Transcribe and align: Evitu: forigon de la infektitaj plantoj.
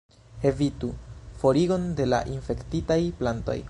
Evitu: 0.51 0.89
forigon 1.43 1.87
de 2.01 2.09
la 2.15 2.25
infektitaj 2.39 3.03
plantoj. 3.23 3.59